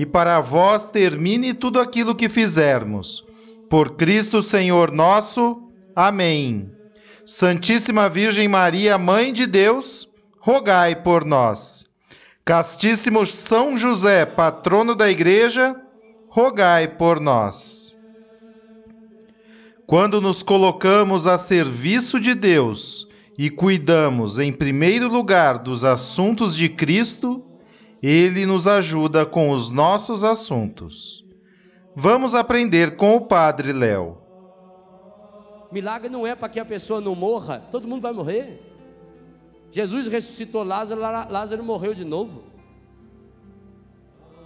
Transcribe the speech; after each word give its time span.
e 0.00 0.06
para 0.06 0.40
vós 0.40 0.86
termine 0.86 1.52
tudo 1.52 1.80
aquilo 1.80 2.14
que 2.14 2.28
fizermos. 2.28 3.26
Por 3.68 3.96
Cristo 3.96 4.40
Senhor 4.40 4.92
nosso. 4.92 5.60
Amém. 5.96 6.70
Santíssima 7.26 8.08
Virgem 8.08 8.46
Maria, 8.46 8.96
Mãe 8.96 9.32
de 9.32 9.44
Deus, 9.44 10.08
rogai 10.38 10.94
por 10.94 11.24
nós. 11.24 11.90
Castíssimo 12.44 13.26
São 13.26 13.76
José, 13.76 14.24
patrono 14.24 14.94
da 14.94 15.10
Igreja, 15.10 15.74
rogai 16.28 16.86
por 16.86 17.18
nós. 17.18 17.98
Quando 19.84 20.20
nos 20.20 20.44
colocamos 20.44 21.26
a 21.26 21.36
serviço 21.36 22.20
de 22.20 22.34
Deus 22.34 23.08
e 23.36 23.50
cuidamos, 23.50 24.38
em 24.38 24.52
primeiro 24.52 25.08
lugar, 25.08 25.58
dos 25.58 25.82
assuntos 25.82 26.54
de 26.54 26.68
Cristo, 26.68 27.47
ele 28.02 28.46
nos 28.46 28.66
ajuda 28.66 29.26
com 29.26 29.50
os 29.50 29.70
nossos 29.70 30.22
assuntos. 30.22 31.24
Vamos 31.94 32.34
aprender 32.34 32.96
com 32.96 33.16
o 33.16 33.20
Padre 33.22 33.72
Léo. 33.72 34.18
Milagre 35.70 36.08
não 36.08 36.26
é 36.26 36.34
para 36.34 36.48
que 36.48 36.60
a 36.60 36.64
pessoa 36.64 37.00
não 37.00 37.14
morra, 37.14 37.62
todo 37.70 37.88
mundo 37.88 38.00
vai 38.00 38.12
morrer. 38.12 38.62
Jesus 39.70 40.06
ressuscitou 40.06 40.62
Lázaro, 40.62 41.00
Lázaro 41.00 41.62
morreu 41.62 41.92
de 41.92 42.04
novo. 42.04 42.44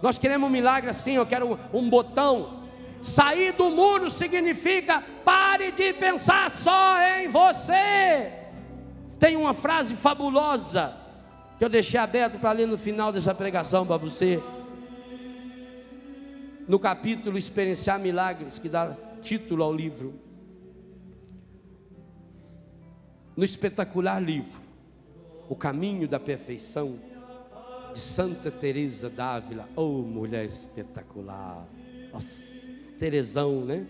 Nós 0.00 0.18
queremos 0.18 0.48
um 0.48 0.52
milagre 0.52 0.90
assim, 0.90 1.12
eu 1.12 1.26
quero 1.26 1.58
um 1.72 1.88
botão. 1.88 2.62
Sair 3.00 3.52
do 3.52 3.70
muro 3.70 4.10
significa 4.10 5.02
pare 5.24 5.70
de 5.72 5.92
pensar 5.92 6.50
só 6.50 7.00
em 7.00 7.28
você. 7.28 8.32
Tem 9.18 9.36
uma 9.36 9.54
frase 9.54 9.94
fabulosa 9.94 11.01
que 11.62 11.66
eu 11.66 11.70
deixei 11.70 12.00
aberto 12.00 12.40
para 12.40 12.50
ler 12.50 12.66
no 12.66 12.76
final 12.76 13.12
dessa 13.12 13.32
pregação 13.32 13.86
para 13.86 13.96
você. 13.96 14.42
No 16.66 16.76
capítulo 16.76 17.38
Experienciar 17.38 18.00
Milagres, 18.00 18.58
que 18.58 18.68
dá 18.68 18.96
título 19.20 19.62
ao 19.62 19.72
livro. 19.72 20.12
No 23.36 23.44
espetacular 23.44 24.20
livro, 24.20 24.60
O 25.48 25.54
Caminho 25.54 26.08
da 26.08 26.18
Perfeição, 26.18 26.98
de 27.92 28.00
Santa 28.00 28.50
Teresa 28.50 29.08
d'Ávila. 29.08 29.68
Oh, 29.76 29.98
mulher 29.98 30.46
espetacular. 30.46 31.64
Nossa, 32.12 32.66
Teresão, 32.98 33.64
né? 33.64 33.86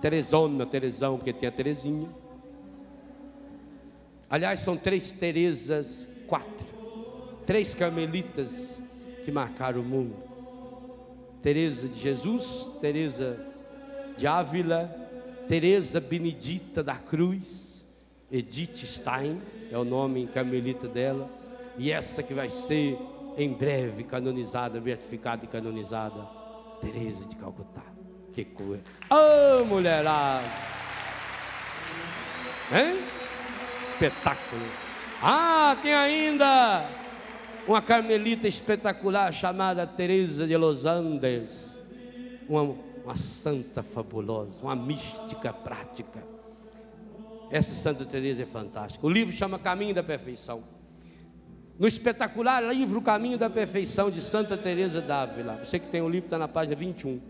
Teresona, 0.00 0.64
Teresão, 0.64 1.16
porque 1.16 1.32
tem 1.32 1.48
a 1.48 1.52
Terezinha. 1.52 2.08
Aliás, 4.30 4.60
são 4.60 4.76
três 4.76 5.10
Terezas 5.10 6.07
quatro, 6.28 6.68
Três 7.46 7.72
carmelitas 7.72 8.76
que 9.24 9.32
marcaram 9.32 9.80
o 9.80 9.84
mundo. 9.84 10.14
Teresa 11.40 11.88
de 11.88 11.98
Jesus, 11.98 12.70
Teresa 12.78 13.40
de 14.18 14.26
Ávila, 14.26 14.84
Teresa 15.48 15.98
Benedita 15.98 16.82
da 16.82 16.96
Cruz, 16.96 17.82
Edith 18.30 18.84
Stein 18.84 19.40
é 19.72 19.78
o 19.78 19.84
nome 19.84 20.20
em 20.20 20.26
carmelita 20.26 20.86
dela, 20.86 21.30
e 21.78 21.90
essa 21.90 22.22
que 22.22 22.34
vai 22.34 22.50
ser 22.50 22.98
em 23.38 23.50
breve 23.50 24.04
canonizada, 24.04 24.78
beatificada 24.78 25.46
e 25.46 25.48
canonizada, 25.48 26.28
Teresa 26.82 27.24
de 27.24 27.34
Calcutá. 27.36 27.84
Que 28.34 28.44
coisa! 28.44 28.82
Ô 29.10 29.62
oh, 29.62 29.64
mulherada! 29.64 30.44
Hein? 32.70 33.00
Espetáculo! 33.82 34.87
Ah, 35.20 35.76
tem 35.82 35.92
ainda 35.92 36.88
uma 37.66 37.82
carmelita 37.82 38.46
espetacular 38.46 39.32
chamada 39.32 39.84
Teresa 39.84 40.46
de 40.46 40.56
Los 40.56 40.84
Andes, 40.84 41.76
uma, 42.48 42.76
uma 43.04 43.16
santa 43.16 43.82
fabulosa, 43.82 44.62
uma 44.62 44.76
mística 44.76 45.52
prática. 45.52 46.22
Essa 47.50 47.74
Santa 47.74 48.04
Teresa 48.04 48.44
é 48.44 48.46
fantástica. 48.46 49.04
O 49.04 49.10
livro 49.10 49.34
chama 49.34 49.58
Caminho 49.58 49.92
da 49.92 50.04
Perfeição. 50.04 50.62
No 51.76 51.88
espetacular 51.88 52.62
livro 52.62 53.02
Caminho 53.02 53.38
da 53.38 53.50
Perfeição 53.50 54.12
de 54.12 54.20
Santa 54.20 54.56
Teresa 54.56 55.00
d'Ávila, 55.00 55.64
você 55.64 55.80
que 55.80 55.88
tem 55.88 56.00
o 56.00 56.08
livro 56.08 56.26
está 56.26 56.38
na 56.38 56.46
página 56.46 56.76
21. 56.76 57.20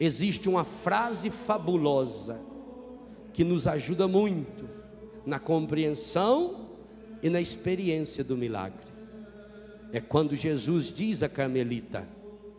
Existe 0.00 0.48
uma 0.48 0.64
frase 0.64 1.30
fabulosa 1.30 2.40
que 3.32 3.44
nos 3.44 3.68
ajuda 3.68 4.08
muito 4.08 4.68
na 5.24 5.38
compreensão 5.38 6.63
e 7.24 7.30
na 7.30 7.40
experiência 7.40 8.22
do 8.22 8.36
milagre. 8.36 8.84
É 9.90 9.98
quando 9.98 10.36
Jesus 10.36 10.92
diz 10.92 11.22
a 11.22 11.28
Carmelita, 11.28 12.06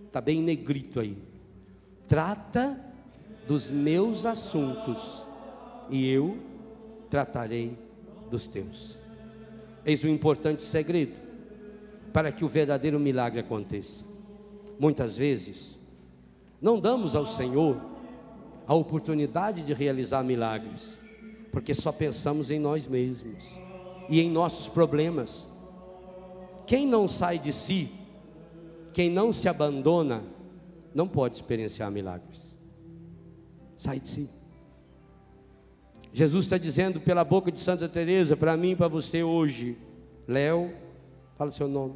está 0.07 0.19
bem 0.19 0.41
negrito 0.41 0.99
aí, 0.99 1.15
trata 2.07 2.75
dos 3.47 3.69
meus 3.69 4.25
assuntos 4.25 5.21
e 5.87 6.09
eu 6.09 6.39
tratarei 7.11 7.77
dos 8.31 8.47
teus. 8.47 8.97
Eis 9.85 10.03
um 10.03 10.09
importante 10.09 10.63
segredo 10.63 11.13
para 12.11 12.31
que 12.31 12.43
o 12.43 12.49
verdadeiro 12.49 12.99
milagre 12.99 13.41
aconteça. 13.41 14.03
Muitas 14.79 15.15
vezes, 15.15 15.77
não 16.59 16.79
damos 16.79 17.15
ao 17.15 17.27
Senhor 17.27 17.79
a 18.65 18.73
oportunidade 18.73 19.61
de 19.61 19.75
realizar 19.75 20.23
milagres, 20.23 20.97
porque 21.51 21.75
só 21.75 21.91
pensamos 21.91 22.49
em 22.49 22.57
nós 22.57 22.87
mesmos 22.87 23.64
e 24.09 24.21
em 24.21 24.29
nossos 24.29 24.67
problemas. 24.67 25.47
Quem 26.65 26.87
não 26.87 27.07
sai 27.07 27.37
de 27.37 27.53
si, 27.53 27.91
quem 28.93 29.09
não 29.09 29.31
se 29.31 29.47
abandona, 29.47 30.23
não 30.93 31.07
pode 31.07 31.35
experienciar 31.35 31.91
milagres. 31.91 32.41
Sai 33.77 33.99
de 33.99 34.07
si. 34.07 34.29
Jesus 36.13 36.45
está 36.45 36.57
dizendo 36.57 37.01
pela 37.01 37.25
boca 37.25 37.51
de 37.51 37.59
Santa 37.59 37.89
Teresa 37.89 38.37
para 38.37 38.55
mim 38.55 38.71
e 38.71 38.75
para 38.75 38.87
você 38.87 39.21
hoje, 39.21 39.77
Léo, 40.25 40.73
fala 41.37 41.51
seu 41.51 41.67
nome. 41.67 41.95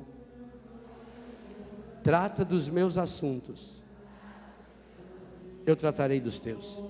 Trata 2.03 2.43
dos 2.43 2.67
meus 2.67 2.97
assuntos. 2.97 3.81
Eu 5.65 5.75
tratarei 5.75 6.19
dos 6.19 6.39
teus. 6.39 6.81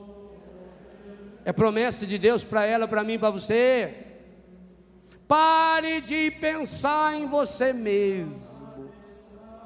É 1.45 1.53
promessa 1.53 2.05
de 2.07 2.17
Deus 2.17 2.43
para 2.43 2.65
ela, 2.65 2.87
para 2.87 3.03
mim, 3.03 3.19
para 3.19 3.29
você. 3.29 4.08
Pare 5.29 6.01
de 6.01 6.31
pensar 6.31 7.13
em 7.13 7.27
você 7.27 7.71
mesmo. 7.71 8.89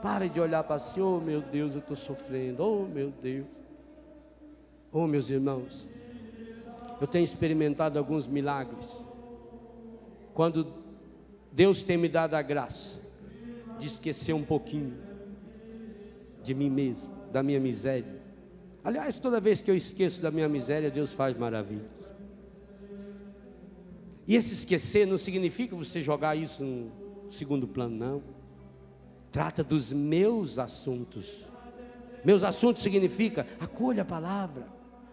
Pare 0.01 0.27
de 0.27 0.37
olhar 0.37 0.61
para 0.65 0.77
si, 0.77 0.99
oh 0.99 1.21
meu 1.21 1.41
Deus, 1.41 1.71
eu 1.73 1.79
estou 1.79 1.95
sofrendo, 1.95 2.61
oh 2.61 2.85
meu 2.85 3.11
Deus. 3.11 3.47
Oh 4.91 5.07
meus 5.07 5.29
irmãos, 5.29 5.87
eu 6.99 7.07
tenho 7.07 7.23
experimentado 7.23 7.97
alguns 7.97 8.27
milagres. 8.27 9.05
Quando 10.33 10.67
Deus 11.49 11.81
tem 11.81 11.95
me 11.95 12.09
dado 12.09 12.33
a 12.33 12.41
graça 12.41 12.99
de 13.79 13.87
esquecer 13.87 14.33
um 14.33 14.43
pouquinho 14.43 14.97
de 16.41 16.53
mim 16.53 16.69
mesmo, 16.69 17.09
da 17.31 17.41
minha 17.41 17.61
miséria. 17.61 18.21
Aliás, 18.83 19.17
toda 19.17 19.39
vez 19.39 19.61
que 19.61 19.71
eu 19.71 19.77
esqueço 19.77 20.21
da 20.21 20.29
minha 20.29 20.49
miséria, 20.49 20.91
Deus 20.91 21.13
faz 21.13 21.37
maravilhas. 21.37 22.12
E 24.27 24.35
esse 24.35 24.53
esquecer 24.53 25.05
não 25.05 25.17
significa 25.17 25.75
você 25.75 26.01
jogar 26.01 26.35
isso 26.35 26.63
no 26.63 26.91
segundo 27.31 27.67
plano, 27.67 27.95
não. 27.95 28.23
Trata 29.31 29.63
dos 29.63 29.91
meus 29.91 30.59
assuntos. 30.59 31.45
Meus 32.23 32.43
assuntos 32.43 32.81
significa 32.81 33.45
acolha 33.59 34.03
a 34.03 34.05
palavra, 34.05 34.67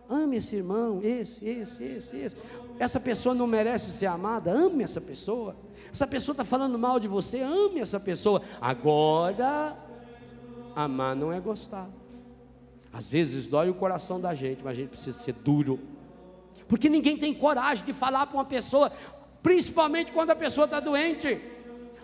ame 0.09 0.37
esse 0.37 0.57
irmão, 0.57 1.01
esse, 1.03 1.45
esse, 1.45 1.83
esse, 1.83 2.17
esse. 2.17 2.37
Essa 2.79 3.01
pessoa 3.01 3.35
não 3.35 3.47
merece 3.47 3.91
ser 3.91 4.07
amada, 4.07 4.51
ame 4.53 4.85
essa 4.85 5.01
pessoa. 5.01 5.57
Essa 5.93 6.07
pessoa 6.07 6.35
está 6.35 6.45
falando 6.45 6.79
mal 6.79 7.01
de 7.01 7.09
você, 7.09 7.41
ame 7.41 7.81
essa 7.81 7.99
pessoa. 7.99 8.43
Agora, 8.61 9.77
amar 10.75 11.17
não 11.17 11.33
é 11.33 11.41
gostar. 11.41 11.91
Às 12.93 13.09
vezes 13.09 13.49
dói 13.49 13.71
o 13.71 13.75
coração 13.75 14.21
da 14.21 14.35
gente, 14.35 14.63
mas 14.63 14.73
a 14.73 14.77
gente 14.77 14.91
precisa 14.91 15.19
ser 15.19 15.33
duro. 15.33 15.79
Porque 16.71 16.89
ninguém 16.89 17.19
tem 17.19 17.35
coragem 17.35 17.85
de 17.85 17.93
falar 17.93 18.27
para 18.27 18.39
uma 18.39 18.47
pessoa, 18.47 18.91
principalmente 19.43 20.11
quando 20.11 20.31
a 20.31 20.37
pessoa 20.37 20.65
está 20.65 20.81
doente. 20.81 21.39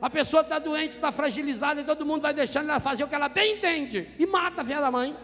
A 0.02 0.10
pessoa 0.10 0.42
está 0.42 0.58
doente, 0.58 0.96
está 0.96 1.10
fragilizada, 1.10 1.80
e 1.80 1.84
todo 1.84 2.04
mundo 2.04 2.20
vai 2.20 2.34
deixando 2.34 2.68
ela 2.68 2.80
fazer 2.80 3.04
o 3.04 3.08
que 3.08 3.14
ela 3.14 3.30
bem 3.30 3.56
entende 3.56 4.10
e 4.18 4.26
mata 4.26 4.60
a 4.60 4.64
filha 4.64 4.82
da 4.82 4.90
mãe 4.90 5.16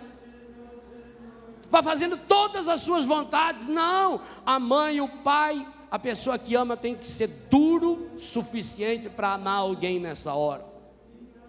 vai 1.72 1.82
fazendo 1.82 2.18
todas 2.18 2.68
as 2.68 2.80
suas 2.82 3.06
vontades. 3.06 3.66
Não, 3.66 4.20
a 4.44 4.60
mãe, 4.60 5.00
o 5.00 5.08
pai, 5.08 5.66
a 5.90 5.98
pessoa 5.98 6.38
que 6.38 6.54
ama 6.54 6.76
tem 6.76 6.94
que 6.94 7.06
ser 7.06 7.28
duro 7.50 8.10
suficiente 8.18 9.08
para 9.08 9.32
amar 9.32 9.60
alguém 9.60 9.98
nessa 9.98 10.34
hora, 10.34 10.66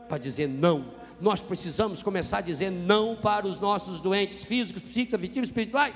para 0.07 0.17
dizer 0.17 0.47
não. 0.47 0.93
Nós 1.19 1.41
precisamos 1.41 2.01
começar 2.01 2.37
a 2.37 2.41
dizer 2.41 2.71
não 2.71 3.17
para 3.17 3.45
os 3.45 3.59
nossos 3.59 3.99
doentes 3.99 4.45
físicos, 4.45 4.81
psíquicos, 4.81 5.15
afetivos, 5.15 5.49
espirituais. 5.49 5.93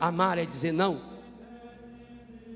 Amar 0.00 0.38
é 0.38 0.44
dizer 0.44 0.72
não. 0.72 1.16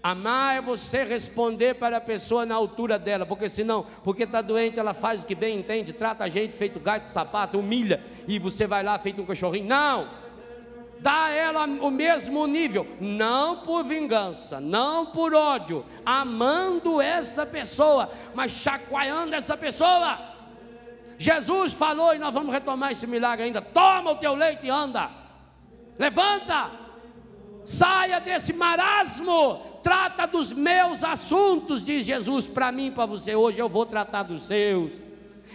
Amar 0.03 0.57
é 0.57 0.63
você 0.63 1.05
responder 1.05 1.75
para 1.75 1.99
a 1.99 2.01
pessoa 2.01 2.47
na 2.47 2.55
altura 2.55 2.99
dela, 2.99 3.27
porque 3.27 3.49
senão, 3.49 3.85
porque 4.03 4.23
está 4.23 4.41
doente, 4.41 4.81
ela 4.81 4.95
faz 4.95 5.23
o 5.23 5.27
que 5.27 5.35
bem 5.35 5.59
entende, 5.59 5.93
trata 5.93 6.25
a 6.25 6.29
gente 6.29 6.57
feito 6.57 6.81
gato 6.81 7.07
sapato, 7.07 7.59
humilha, 7.59 8.03
e 8.27 8.39
você 8.39 8.67
vai 8.67 8.83
lá 8.83 8.99
feito 8.99 9.21
um 9.21 9.27
cachorrinho. 9.27 9.67
Não! 9.67 10.09
Dá 11.01 11.25
a 11.25 11.31
ela 11.31 11.65
o 11.65 11.91
mesmo 11.91 12.47
nível, 12.47 12.87
não 13.01 13.59
por 13.59 13.85
vingança, 13.85 14.61
não 14.61 15.07
por 15.07 15.35
ódio, 15.35 15.85
amando 16.05 17.01
essa 17.01 17.47
pessoa, 17.47 18.11
mas 18.35 18.53
chacoalhando 18.53 19.35
essa 19.35 19.57
pessoa. 19.57 20.19
Jesus 21.17 21.73
falou, 21.73 22.15
e 22.15 22.19
nós 22.19 22.35
vamos 22.35 22.53
retomar 22.53 22.93
esse 22.93 23.07
milagre 23.07 23.47
ainda: 23.47 23.63
toma 23.63 24.13
o 24.13 24.17
teu 24.17 24.35
leite 24.35 24.67
e 24.67 24.71
anda, 24.71 25.11
levanta, 25.99 26.71
saia 27.65 28.21
desse 28.21 28.53
marasmo, 28.53 29.61
trata 29.83 30.27
dos 30.27 30.53
meus 30.53 31.05
assuntos, 31.05 31.83
diz 31.83 32.05
Jesus 32.05 32.47
para 32.47 32.73
mim 32.73 32.91
para 32.91 33.07
você. 33.07 33.35
Hoje 33.35 33.59
eu 33.59 33.69
vou 33.69 33.87
tratar 33.87 34.23
dos 34.23 34.43
seus. 34.43 35.11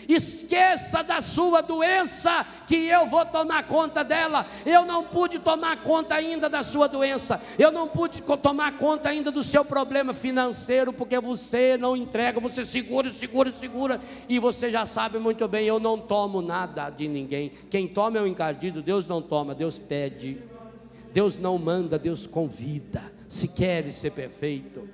Esqueça 0.08 1.02
da 1.02 1.22
sua 1.22 1.62
doença, 1.62 2.46
que 2.68 2.76
eu 2.76 3.08
vou 3.08 3.26
tomar 3.26 3.64
conta 3.64 4.04
dela. 4.04 4.46
Eu 4.66 4.86
não 4.86 5.04
pude 5.04 5.40
tomar 5.40 5.82
conta 5.82 6.16
ainda 6.16 6.50
da 6.50 6.62
sua 6.62 6.88
doença. 6.88 7.42
Eu 7.58 7.72
não 7.72 7.88
pude 7.88 8.22
tomar 8.22 8.78
conta 8.78 9.10
ainda 9.10 9.32
do 9.32 9.42
seu 9.42 9.64
problema 9.64 10.14
financeiro, 10.14 10.94
porque 10.94 11.20
você 11.20 11.78
não 11.78 11.96
entrega, 11.96 12.40
você 12.40 12.66
segura, 12.66 13.10
segura, 13.10 13.54
segura. 13.60 14.02
E 14.28 14.38
você 14.38 14.70
já 14.70 14.86
sabe 14.86 15.18
muito 15.18 15.48
bem: 15.48 15.66
eu 15.66 15.80
não 15.80 15.98
tomo 15.98 16.42
nada 16.42 16.90
de 16.90 17.08
ninguém. 17.08 17.52
Quem 17.70 17.88
toma 17.88 18.18
é 18.18 18.22
o 18.22 18.28
encardido, 18.28 18.82
Deus 18.82 19.08
não 19.08 19.22
toma, 19.22 19.56
Deus 19.56 19.80
pede. 19.80 20.55
Deus 21.16 21.38
não 21.38 21.58
manda, 21.58 21.98
Deus 21.98 22.28
convida. 22.28 23.02
Se 23.30 23.48
queres 23.48 23.96
ser 23.96 24.12
perfeito, 24.12 24.86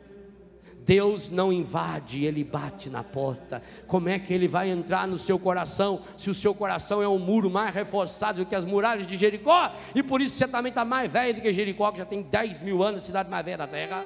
Deus 0.86 1.32
não 1.32 1.52
invade, 1.52 2.24
Ele 2.24 2.44
bate 2.44 2.92
na 2.92 3.04
porta. 3.04 3.60
Como 3.88 4.08
é 4.08 4.20
que 4.20 4.32
Ele 4.32 4.48
vai 4.48 4.70
entrar 4.70 5.08
no 5.08 5.18
seu 5.18 5.40
coração, 5.40 6.04
se 6.16 6.30
o 6.30 6.34
seu 6.36 6.54
coração 6.54 7.02
é 7.02 7.08
um 7.08 7.18
muro 7.18 7.50
mais 7.50 7.74
reforçado 7.74 8.44
do 8.44 8.48
que 8.48 8.54
as 8.54 8.64
muralhas 8.64 9.08
de 9.08 9.18
Jericó? 9.18 9.74
E 9.96 10.04
por 10.04 10.22
isso 10.22 10.36
você 10.36 10.48
também 10.48 10.70
está 10.70 10.86
mais 10.86 11.12
velho 11.12 11.34
do 11.34 11.42
que 11.42 11.52
Jericó, 11.52 11.92
que 11.92 11.98
já 11.98 12.06
tem 12.06 12.22
10 12.22 12.62
mil 12.62 12.84
anos, 12.84 13.02
cidade 13.02 13.28
mais 13.28 13.44
velha 13.44 13.58
da 13.58 13.68
terra. 13.68 14.06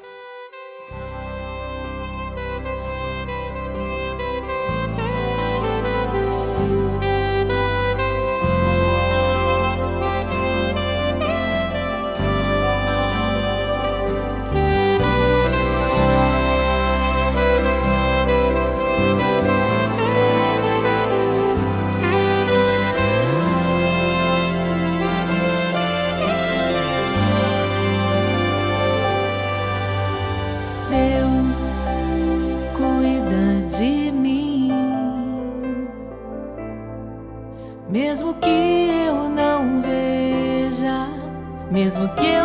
Mesmo 41.96 42.10
que 42.16 42.45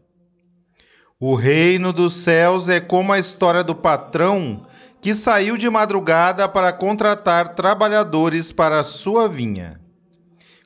O 1.23 1.35
reino 1.35 1.93
dos 1.93 2.13
céus 2.13 2.67
é 2.67 2.79
como 2.79 3.13
a 3.13 3.19
história 3.19 3.63
do 3.63 3.75
patrão 3.75 4.65
que 4.99 5.13
saiu 5.13 5.55
de 5.55 5.69
madrugada 5.69 6.49
para 6.49 6.73
contratar 6.73 7.53
trabalhadores 7.53 8.51
para 8.51 8.79
a 8.79 8.83
sua 8.83 9.29
vinha. 9.29 9.79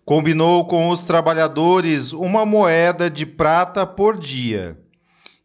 Combinou 0.05 0.65
com 0.65 0.87
os 0.87 1.03
trabalhadores 1.03 2.13
uma 2.13 2.45
moeda 2.45 3.09
de 3.09 3.25
prata 3.25 3.85
por 3.85 4.17
dia 4.17 4.79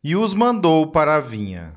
e 0.04 0.14
os 0.14 0.32
mandou 0.32 0.86
para 0.86 1.16
a 1.16 1.20
vinha. 1.20 1.72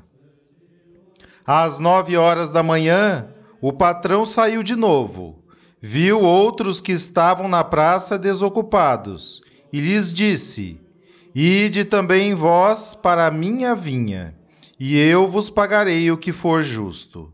Às 1.44 1.80
nove 1.80 2.16
horas 2.16 2.52
da 2.52 2.62
manhã, 2.62 3.26
o 3.60 3.72
patrão 3.72 4.24
saiu 4.24 4.62
de 4.62 4.76
novo, 4.76 5.42
viu 5.80 6.20
outros 6.20 6.80
que 6.80 6.92
estavam 6.92 7.48
na 7.48 7.64
praça 7.64 8.16
desocupados 8.16 9.42
e 9.72 9.80
lhes 9.80 10.12
disse: 10.12 10.83
Ide 11.34 11.84
também 11.84 12.32
vós 12.32 12.94
para 12.94 13.26
a 13.26 13.30
minha 13.30 13.74
vinha, 13.74 14.36
e 14.78 14.96
eu 14.96 15.26
vos 15.26 15.50
pagarei 15.50 16.08
o 16.12 16.16
que 16.16 16.32
for 16.32 16.62
justo. 16.62 17.32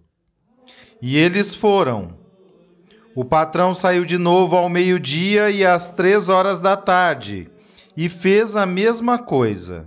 E 1.02 1.18
eles 1.18 1.54
foram. 1.54 2.18
O 3.14 3.26
patrão 3.26 3.74
saiu 3.74 4.06
de 4.06 4.16
novo 4.16 4.56
ao 4.56 4.70
meio-dia 4.70 5.50
e 5.50 5.66
às 5.66 5.90
três 5.90 6.30
horas 6.30 6.60
da 6.60 6.78
tarde, 6.78 7.50
e 7.94 8.08
fez 8.08 8.56
a 8.56 8.64
mesma 8.64 9.18
coisa. 9.18 9.86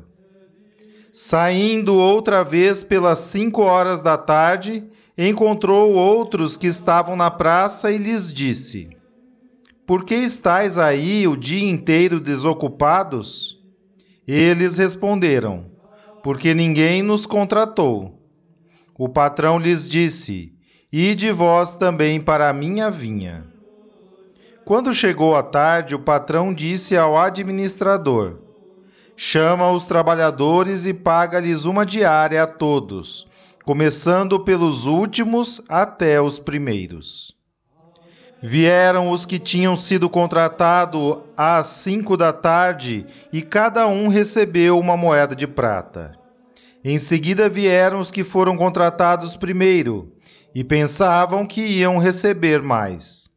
Saindo 1.12 1.96
outra 1.96 2.44
vez 2.44 2.84
pelas 2.84 3.18
cinco 3.18 3.64
horas 3.64 4.00
da 4.00 4.16
tarde, 4.16 4.84
encontrou 5.18 5.94
outros 5.94 6.56
que 6.56 6.68
estavam 6.68 7.16
na 7.16 7.32
praça 7.32 7.92
e 7.92 7.98
lhes 7.98 8.32
disse: 8.32 8.90
Por 9.88 10.06
que 10.06 10.14
estáis 10.14 10.78
aí 10.78 11.28
o 11.28 11.36
dia 11.36 11.68
inteiro 11.68 12.20
desocupados? 12.20 13.63
Eles 14.28 14.78
responderam: 14.78 15.66
Porque 16.24 16.54
ninguém 16.54 17.02
nos 17.02 17.26
contratou. 17.26 18.20
O 18.98 19.10
patrão 19.10 19.60
lhes 19.60 19.88
disse: 19.88 20.54
Ide 20.92 21.32
vós 21.32 21.76
também 21.76 22.22
para 22.22 22.50
a 22.50 22.54
minha 22.54 22.90
vinha. 22.90 23.46
Quando 24.64 24.94
chegou 24.94 25.36
a 25.36 25.44
tarde, 25.44 25.94
o 25.94 26.00
patrão 26.00 26.54
disse 26.54 26.96
ao 26.96 27.18
administrador: 27.18 28.40
Chama 29.18 29.70
os 29.70 29.84
trabalhadores 29.86 30.86
e 30.86 30.94
paga-lhes 30.94 31.66
uma 31.66 31.86
diária 31.86 32.42
a 32.42 32.48
todos, 32.48 33.28
começando 33.66 34.40
pelos 34.40 34.86
últimos 34.86 35.62
até 35.68 36.22
os 36.22 36.40
primeiros. 36.40 37.36
Vieram 38.46 39.10
os 39.10 39.26
que 39.26 39.40
tinham 39.40 39.74
sido 39.74 40.10
contratados 40.10 41.24
às 41.38 41.68
cinco 41.68 42.18
da 42.18 42.34
tarde 42.34 43.06
e 43.32 43.42
cada 43.42 43.88
um 43.88 44.10
recebeu 44.10 44.78
uma 44.78 44.98
moeda 44.98 45.34
de 45.34 45.48
prata. 45.48 46.12
Em 46.84 46.98
seguida 46.98 47.48
vieram 47.48 48.00
os 48.00 48.12
que 48.12 48.22
foram 48.22 48.58
contratados 48.58 49.38
primeiro 49.38 50.12
e 50.54 50.62
pensavam 50.62 51.46
que 51.46 51.62
iam 51.62 51.98
receber 51.98 52.62
mais. 52.62 53.30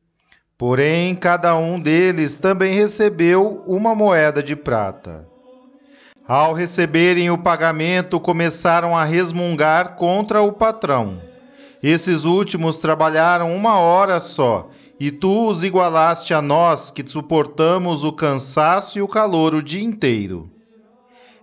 Porém, 0.59 1.15
cada 1.15 1.57
um 1.57 1.79
deles 1.79 2.37
também 2.37 2.75
recebeu 2.75 3.63
uma 3.65 3.95
moeda 3.95 4.43
de 4.43 4.57
prata. 4.57 5.25
Ao 6.27 6.53
receberem 6.53 7.31
o 7.31 7.39
pagamento, 7.39 8.19
começaram 8.19 8.97
a 8.97 9.05
resmungar 9.05 9.95
contra 9.95 10.43
o 10.43 10.53
patrão. 10.53 11.23
Esses 11.81 12.25
últimos 12.25 12.75
trabalharam 12.75 13.55
uma 13.55 13.79
hora 13.79 14.19
só 14.19 14.69
e 14.99 15.11
tu 15.11 15.49
os 15.49 15.63
igualaste 15.63 16.33
a 16.33 16.41
nós 16.41 16.91
que 16.91 17.07
suportamos 17.07 18.03
o 18.03 18.13
cansaço 18.13 18.99
e 18.99 19.03
o 19.03 19.09
calor 19.09 19.55
o 19.55 19.63
dia 19.63 19.83
inteiro. 19.83 20.51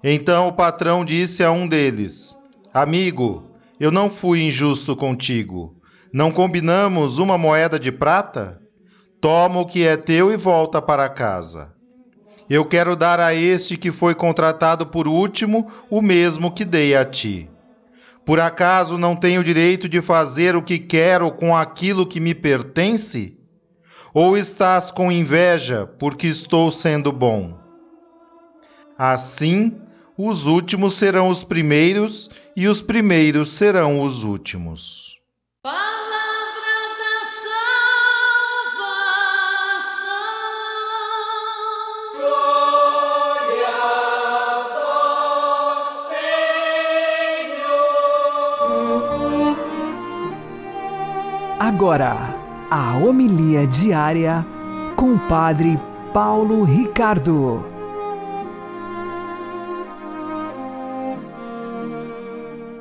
Então 0.04 0.48
o 0.48 0.54
patrão 0.54 1.06
disse 1.06 1.44
a 1.44 1.52
um 1.52 1.68
deles: 1.68 2.38
Amigo, 2.74 3.52
eu 3.80 3.92
não 3.92 4.10
fui 4.10 4.42
injusto 4.42 4.96
contigo. 4.96 5.76
Não 6.12 6.32
combinamos 6.32 7.18
uma 7.20 7.38
moeda 7.38 7.80
de 7.80 7.92
prata? 7.92 8.60
Toma 9.22 9.62
o 9.62 9.66
que 9.66 9.86
é 9.88 9.96
teu 9.96 10.32
e 10.32 10.38
volta 10.38 10.82
para 10.82 11.08
casa. 11.10 11.74
Eu 12.50 12.66
quero 12.66 12.96
dar 12.96 13.20
a 13.20 13.34
este 13.34 13.78
que 13.78 13.92
foi 13.92 14.14
contratado 14.14 14.88
por 14.88 15.08
último 15.08 15.72
o 15.90 16.02
mesmo 16.02 16.52
que 16.52 16.66
dei 16.66 16.96
a 16.96 17.06
ti. 17.06 17.50
Por 18.26 18.40
acaso 18.40 18.98
não 18.98 19.16
tenho 19.16 19.44
direito 19.44 19.88
de 19.88 20.02
fazer 20.02 20.56
o 20.56 20.62
que 20.62 20.80
quero 20.80 21.32
com 21.32 21.56
aquilo 21.56 22.06
que 22.06 22.20
me 22.20 22.34
pertence? 22.36 23.38
Ou 24.14 24.38
estás 24.38 24.92
com 24.92 25.12
inveja 25.12 25.88
porque 25.98 26.28
estou 26.28 26.70
sendo 26.70 27.12
bom? 27.12 27.58
Assim, 28.96 29.76
os 30.16 30.46
últimos 30.46 30.94
serão 30.94 31.30
os 31.30 31.44
primeiros 31.44 32.30
e 32.56 32.68
os 32.68 32.80
primeiros 32.80 33.50
serão 33.50 34.02
os 34.02 34.22
últimos. 34.24 35.18
Palavra 35.64 35.82
da 37.00 37.26
salvação. 38.86 39.02
Glória 42.20 43.68
a 44.78 45.90
Senhor. 47.48 47.88
Agora, 51.60 52.33
a 52.76 52.98
homilia 52.98 53.68
diária 53.68 54.44
com 54.96 55.14
o 55.14 55.20
Padre 55.28 55.78
Paulo 56.12 56.64
Ricardo. 56.64 57.64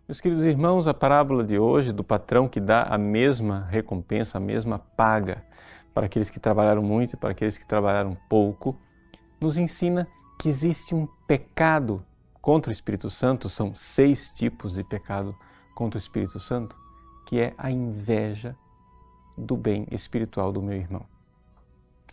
Meus 0.08 0.18
queridos 0.18 0.46
irmãos, 0.46 0.86
a 0.86 0.94
parábola 0.94 1.44
de 1.44 1.58
hoje 1.58 1.92
do 1.92 2.02
patrão 2.02 2.48
que 2.48 2.58
dá 2.58 2.84
a 2.84 2.96
mesma 2.96 3.66
recompensa, 3.68 4.38
a 4.38 4.40
mesma 4.40 4.78
paga 4.78 5.44
para 5.92 6.06
aqueles 6.06 6.30
que 6.30 6.40
trabalharam 6.40 6.82
muito 6.82 7.12
e 7.12 7.16
para 7.18 7.32
aqueles 7.32 7.58
que 7.58 7.66
trabalharam 7.66 8.16
pouco, 8.30 8.74
nos 9.38 9.58
ensina 9.58 10.08
que 10.40 10.48
existe 10.48 10.94
um 10.94 11.06
pecado 11.26 12.02
contra 12.40 12.70
o 12.70 12.72
Espírito 12.72 13.10
Santo, 13.10 13.46
são 13.46 13.74
seis 13.74 14.30
tipos 14.30 14.72
de 14.72 14.84
pecado 14.84 15.36
contra 15.74 15.98
o 15.98 16.00
Espírito 16.00 16.40
Santo, 16.40 16.74
que 17.26 17.38
é 17.38 17.52
a 17.58 17.70
inveja 17.70 18.56
do 19.36 19.56
bem 19.56 19.86
espiritual 19.90 20.52
do 20.52 20.62
meu 20.62 20.76
irmão. 20.76 21.04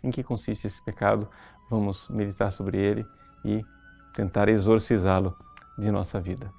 Em 0.03 0.11
que 0.11 0.23
consiste 0.23 0.67
esse 0.67 0.81
pecado? 0.81 1.27
Vamos 1.69 2.07
meditar 2.09 2.51
sobre 2.51 2.77
ele 2.77 3.05
e 3.43 3.63
tentar 4.13 4.49
exorcizá-lo 4.49 5.35
de 5.77 5.91
nossa 5.91 6.19
vida. 6.19 6.51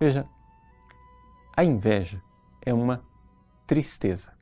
Veja, 0.00 0.26
a 1.56 1.64
inveja 1.64 2.22
é 2.64 2.72
uma 2.72 3.02
tristeza. 3.66 4.32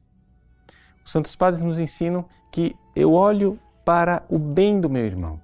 Os 1.05 1.11
Santos 1.11 1.37
Padres 1.37 1.63
nos 1.63 1.79
ensinam 1.79 2.27
que 2.51 2.77
eu 2.95 3.13
olho 3.13 3.59
para 3.85 4.25
o 4.29 4.39
bem 4.39 4.81
do 4.81 4.91
meu 4.91 5.05
irmão. 5.05 5.41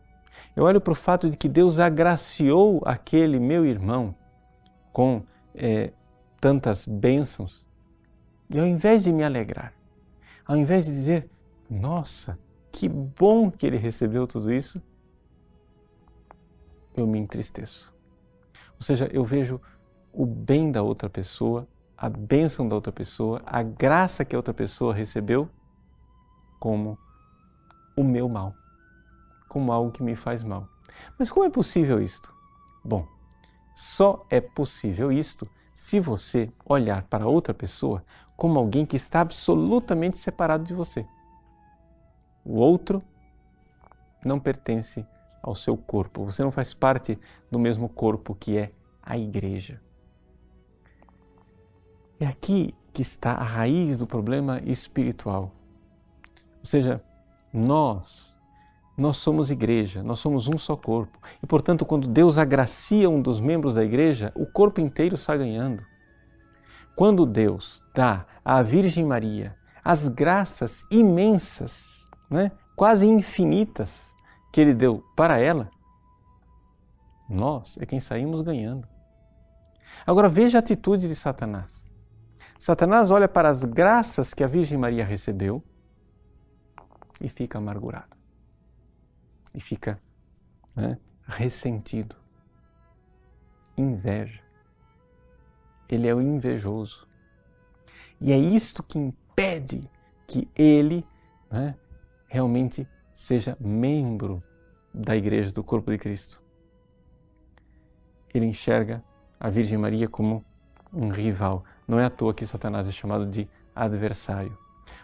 Eu 0.57 0.65
olho 0.65 0.81
para 0.81 0.93
o 0.93 0.97
fato 0.97 1.31
de 1.31 1.37
que 1.37 1.49
Deus 1.49 1.79
agraciou 1.79 2.83
aquele 2.85 3.39
meu 3.39 3.65
irmão 3.65 4.15
com 4.93 5.23
é, 5.55 5.93
tantas 6.41 6.87
bênçãos. 6.87 7.67
E 8.53 8.61
ao 8.61 8.67
invés 8.67 9.05
de 9.05 9.13
me 9.13 9.25
alegrar, 9.25 9.73
ao 10.45 10.55
invés 10.57 10.85
de 10.85 10.93
dizer, 10.93 11.31
nossa, 11.71 12.39
que 12.71 12.87
bom 12.87 13.51
que 13.51 13.67
ele 13.67 13.79
recebeu 13.79 14.27
tudo 14.27 14.53
isso, 14.53 14.81
eu 16.95 17.07
me 17.07 17.19
entristeço. 17.19 17.95
Ou 18.77 18.83
seja, 18.83 19.09
eu 19.11 19.25
vejo 19.25 19.59
o 20.13 20.27
bem 20.27 20.71
da 20.71 20.83
outra 20.83 21.09
pessoa, 21.09 21.67
a 21.97 22.11
bênção 22.11 22.69
da 22.69 22.75
outra 22.75 22.93
pessoa, 22.93 23.41
a 23.47 23.63
graça 23.63 24.23
que 24.23 24.37
a 24.37 24.39
outra 24.39 24.53
pessoa 24.53 24.93
recebeu 24.93 25.49
como 26.61 26.99
o 27.97 28.05
meu 28.05 28.29
mal, 28.29 28.55
como 29.49 29.73
algo 29.73 29.91
que 29.91 30.03
me 30.03 30.15
faz 30.15 30.43
mal. 30.43 30.69
Mas 31.19 31.31
como 31.31 31.47
é 31.47 31.51
possível 31.51 32.03
isto? 32.03 32.35
Bom, 32.85 33.07
só 33.75 34.27
é 34.29 34.43
possível 34.43 35.11
isto 35.11 35.49
se 35.73 35.99
você 35.99 36.53
olhar 36.67 37.05
para 37.05 37.27
outra 37.27 37.55
pessoa 37.55 38.05
como 38.43 38.59
alguém 38.59 38.85
que 38.85 38.97
está 38.97 39.21
absolutamente 39.21 40.19
separado 40.19 40.65
de 40.65 40.75
você. 40.75 41.07
O 42.45 42.57
outro 42.57 43.01
não 44.25 44.41
pertence 44.41 45.07
ao 45.41 45.55
seu 45.55 45.77
corpo, 45.77 46.25
você 46.25 46.43
não 46.43 46.51
faz 46.51 46.75
parte 46.75 47.17
do 47.49 47.57
mesmo 47.57 47.89
corpo 47.89 48.35
que 48.35 48.59
é 48.59 48.73
a 49.01 49.17
igreja. 49.17 49.81
É 52.19 52.27
aqui 52.27 52.75
que 52.93 53.01
está 53.01 53.31
a 53.31 53.45
raiz 53.45 53.97
do 53.97 54.09
problema 54.09 54.61
espiritual. 54.65 55.53
Ou 56.59 56.67
seja, 56.67 57.01
nós, 57.53 58.37
nós 58.99 59.19
somos 59.19 59.53
igreja, 59.53 60.03
nós 60.03 60.19
somos 60.19 60.49
um 60.49 60.59
só 60.59 60.75
corpo. 60.75 61.17
E, 61.41 61.47
portanto, 61.47 61.87
quando 61.87 62.09
Deus 62.09 62.39
agracia 62.39 63.09
um 63.09 63.23
dos 63.23 63.41
membros 63.41 63.77
da 63.77 63.85
igreja, 63.85 64.33
o 64.35 64.47
corpo 64.47 64.81
inteiro 64.81 65.15
está 65.15 65.37
ganhando. 65.37 65.92
Quando 66.95 67.25
Deus 67.27 67.83
dá 67.95 68.27
à 68.45 68.63
Virgem 68.63 69.05
Maria 69.05 69.57
as 69.85 70.07
graças 70.09 70.85
imensas, 70.91 72.09
né, 72.31 72.53
quase 72.77 73.07
infinitas, 73.07 74.15
que 74.53 74.61
Ele 74.61 74.75
deu 74.75 75.03
para 75.17 75.39
ela, 75.39 75.71
nós 77.29 77.77
é 77.79 77.87
quem 77.87 77.99
saímos 77.99 78.43
ganhando. 78.43 78.87
Agora 80.07 80.29
veja 80.29 80.59
a 80.59 80.61
atitude 80.61 81.09
de 81.09 81.15
Satanás. 81.15 81.91
Satanás 82.59 83.11
olha 83.11 83.29
para 83.29 83.49
as 83.49 83.65
graças 83.65 84.33
que 84.33 84.45
a 84.45 84.47
Virgem 84.47 84.79
Maria 84.79 85.05
recebeu 85.05 85.65
e 87.21 87.29
fica 87.29 87.59
amargurado. 87.59 88.17
E 89.55 89.61
fica 89.61 89.99
né, 90.75 90.99
ressentido. 91.27 92.17
Inveja. 93.77 94.43
Ele 95.93 96.09
é 96.09 96.15
o 96.15 96.23
invejoso. 96.23 97.07
E 98.19 98.33
é 98.33 98.39
isto 98.39 98.83
que 98.83 98.99
impede 98.99 99.91
que 100.27 100.49
ele 100.57 101.05
né, 101.51 101.75
realmente 102.27 102.89
seja 103.13 103.59
membro 103.61 104.43
da 104.95 105.15
igreja, 105.15 105.53
do 105.53 105.63
corpo 105.63 105.91
de 105.91 105.99
Cristo. 105.99 106.41
Ele 108.33 108.47
enxerga 108.47 109.05
a 109.39 109.51
Virgem 109.51 109.77
Maria 109.77 110.09
como 110.09 110.43
um 110.91 111.11
rival. 111.11 111.63
Não 111.87 112.01
é 112.01 112.07
à 112.07 112.11
toa 112.11 112.33
que 112.33 112.47
Satanás 112.47 112.89
é 112.89 112.91
chamado 112.91 113.27
de 113.27 113.47
adversário. 113.77 114.57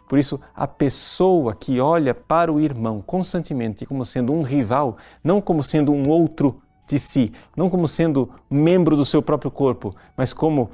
Por 0.08 0.18
isso, 0.18 0.40
a 0.54 0.66
pessoa 0.66 1.54
que 1.54 1.80
olha 1.80 2.14
para 2.14 2.50
o 2.50 2.58
irmão 2.58 3.02
constantemente 3.02 3.84
como 3.84 4.06
sendo 4.06 4.32
um 4.32 4.40
rival, 4.40 4.96
não 5.22 5.38
como 5.38 5.62
sendo 5.62 5.92
um 5.92 6.08
outro 6.08 6.62
de 6.88 6.98
si, 6.98 7.32
não 7.54 7.68
como 7.68 7.86
sendo 7.86 8.30
membro 8.50 8.96
do 8.96 9.04
seu 9.04 9.22
próprio 9.22 9.50
corpo, 9.50 9.94
mas 10.16 10.32
como 10.32 10.70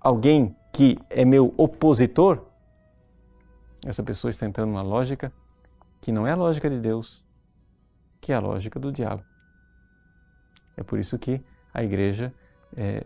alguém 0.00 0.54
que 0.72 0.96
é 1.10 1.24
meu 1.24 1.52
opositor, 1.56 2.44
essa 3.84 4.02
pessoa 4.02 4.30
está 4.30 4.46
entrando 4.46 4.70
numa 4.70 4.82
lógica 4.82 5.32
que 6.00 6.12
não 6.12 6.26
é 6.26 6.30
a 6.30 6.36
lógica 6.36 6.70
de 6.70 6.78
Deus, 6.78 7.24
que 8.20 8.32
é 8.32 8.36
a 8.36 8.40
lógica 8.40 8.78
do 8.78 8.92
diabo. 8.92 9.24
É 10.76 10.82
por 10.84 10.98
isso 10.98 11.18
que 11.18 11.42
a 11.74 11.82
igreja, 11.82 12.32
é, 12.76 13.04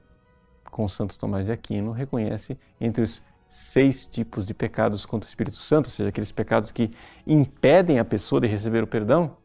com 0.71 0.87
Santo 0.87 1.19
Tomás 1.19 1.47
de 1.47 1.53
Aquino, 1.53 1.91
reconhece 1.91 2.59
entre 2.79 3.03
os 3.03 3.23
seis 3.49 4.07
tipos 4.07 4.47
de 4.47 4.53
pecados 4.53 5.07
contra 5.07 5.27
o 5.27 5.29
Espírito 5.29 5.57
Santo, 5.57 5.87
ou 5.87 5.91
seja, 5.91 6.09
aqueles 6.11 6.33
pecados 6.33 6.71
que 6.71 6.91
impedem 7.27 7.99
a 7.99 8.05
pessoa 8.05 8.41
de 8.41 8.47
receber 8.47 8.83
o 8.83 8.87
perdão, 8.87 9.37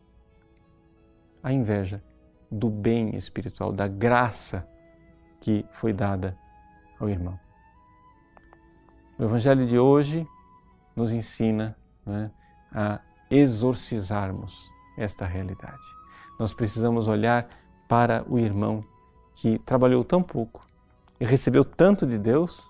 a 1.42 1.54
inveja 1.54 2.02
do 2.52 2.70
bem 2.70 3.16
espiritual, 3.16 3.72
da 3.72 3.88
graça 3.88 4.68
que 5.40 5.66
foi 5.72 5.94
dada 5.94 6.38
ao 7.00 7.10
irmão. 7.10 7.40
O 9.18 9.24
Evangelho 9.24 9.66
de 9.66 9.78
hoje 9.78 10.28
nos 10.96 11.12
ensina 11.12 11.76
né, 12.06 12.32
a 12.72 13.00
exorcizarmos 13.30 14.72
esta 14.98 15.26
realidade. 15.26 15.84
Nós 16.40 16.54
precisamos 16.54 17.08
olhar 17.08 17.48
para 17.88 18.24
o 18.28 18.38
irmão 18.38 18.82
que 19.36 19.60
trabalhou 19.60 20.04
tão 20.04 20.22
pouco 20.22 20.66
e 21.20 21.26
recebeu 21.26 21.64
tanto 21.64 22.06
de 22.06 22.18
Deus 22.18 22.70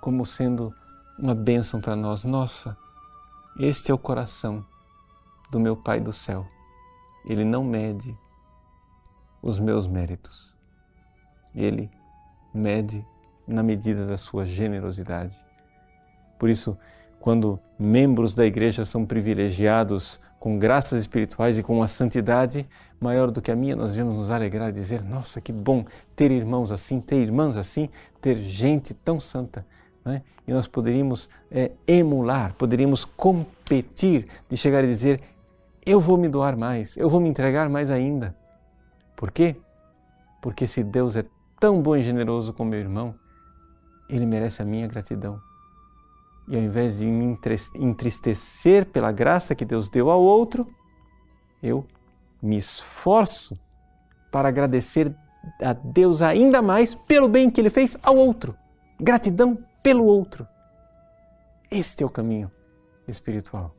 como 0.00 0.24
sendo 0.24 0.72
uma 1.18 1.34
bênção 1.34 1.80
para 1.80 1.96
nós. 1.96 2.24
Nossa, 2.24 2.76
este 3.58 3.90
é 3.90 3.94
o 3.94 3.98
coração 3.98 4.64
do 5.50 5.58
meu 5.58 5.76
Pai 5.76 6.00
do 6.00 6.12
céu. 6.12 6.46
Ele 7.24 7.44
não 7.44 7.64
mede 7.64 8.16
os 9.46 9.60
meus 9.60 9.86
méritos. 9.86 10.52
Ele 11.54 11.88
mede 12.52 13.06
na 13.46 13.62
medida 13.62 14.04
da 14.04 14.16
sua 14.16 14.44
generosidade. 14.44 15.38
Por 16.36 16.50
isso, 16.50 16.76
quando 17.20 17.58
membros 17.78 18.34
da 18.34 18.44
igreja 18.44 18.84
são 18.84 19.06
privilegiados 19.06 20.20
com 20.40 20.58
graças 20.58 21.00
espirituais 21.00 21.58
e 21.58 21.62
com 21.62 21.76
uma 21.76 21.86
santidade 21.86 22.66
maior 23.00 23.30
do 23.30 23.40
que 23.40 23.52
a 23.52 23.56
minha, 23.56 23.76
nós 23.76 23.90
devemos 23.90 24.16
nos 24.16 24.30
alegrar 24.32 24.70
e 24.70 24.72
dizer: 24.72 25.02
Nossa, 25.02 25.40
que 25.40 25.52
bom 25.52 25.84
ter 26.16 26.32
irmãos 26.32 26.72
assim, 26.72 27.00
ter 27.00 27.16
irmãs 27.16 27.56
assim, 27.56 27.88
ter 28.20 28.36
gente 28.38 28.92
tão 28.94 29.20
santa. 29.20 29.64
Né? 30.04 30.22
E 30.46 30.52
nós 30.52 30.66
poderíamos 30.66 31.30
é, 31.50 31.70
emular, 31.86 32.52
poderíamos 32.54 33.04
competir 33.04 34.26
de 34.48 34.56
chegar 34.56 34.82
e 34.82 34.88
dizer: 34.88 35.20
Eu 35.84 36.00
vou 36.00 36.18
me 36.18 36.28
doar 36.28 36.56
mais, 36.56 36.96
eu 36.96 37.08
vou 37.08 37.20
me 37.20 37.28
entregar 37.28 37.68
mais 37.68 37.92
ainda. 37.92 38.34
Por 39.16 39.30
quê? 39.30 39.56
Porque 40.42 40.66
se 40.66 40.84
Deus 40.84 41.16
é 41.16 41.24
tão 41.58 41.80
bom 41.82 41.96
e 41.96 42.02
generoso 42.02 42.52
com 42.52 42.64
meu 42.64 42.78
irmão, 42.78 43.14
ele 44.08 44.26
merece 44.26 44.62
a 44.62 44.64
minha 44.64 44.86
gratidão 44.86 45.40
e 46.48 46.56
ao 46.56 46.62
invés 46.62 46.98
de 46.98 47.06
me 47.06 47.36
entristecer 47.74 48.86
pela 48.86 49.10
graça 49.10 49.54
que 49.54 49.64
Deus 49.64 49.88
deu 49.88 50.10
ao 50.10 50.20
outro, 50.20 50.66
eu 51.62 51.84
me 52.40 52.56
esforço 52.56 53.58
para 54.30 54.48
agradecer 54.48 55.14
a 55.60 55.72
Deus 55.72 56.22
ainda 56.22 56.62
mais 56.62 56.94
pelo 56.94 57.28
bem 57.28 57.50
que 57.50 57.60
Ele 57.60 57.70
fez 57.70 57.96
ao 58.02 58.16
outro. 58.16 58.56
Gratidão 59.00 59.58
pelo 59.82 60.04
outro. 60.04 60.46
Este 61.70 62.04
é 62.04 62.06
o 62.06 62.10
caminho 62.10 62.50
espiritual. 63.08 63.74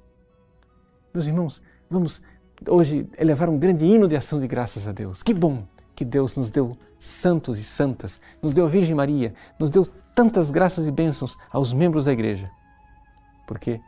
Meus 1.13 1.25
irmãos, 1.25 1.61
vamos 1.89 2.21
hoje 2.67 3.07
elevar 3.17 3.49
um 3.49 3.57
grande 3.57 3.85
hino 3.85 4.07
de 4.07 4.15
ação 4.15 4.39
de 4.39 4.47
graças 4.47 4.87
a 4.87 4.91
Deus. 4.91 5.21
Que 5.21 5.33
bom 5.33 5.65
que 5.95 6.05
Deus 6.05 6.35
nos 6.35 6.51
deu 6.51 6.77
santos 6.99 7.59
e 7.59 7.63
santas, 7.63 8.19
nos 8.41 8.53
deu 8.53 8.65
a 8.65 8.69
Virgem 8.69 8.95
Maria, 8.95 9.33
nos 9.59 9.69
deu 9.69 9.85
tantas 10.15 10.51
graças 10.51 10.87
e 10.87 10.91
bênçãos 10.91 11.37
aos 11.51 11.73
membros 11.73 12.05
da 12.05 12.13
igreja. 12.13 12.49
Porque 13.47 13.79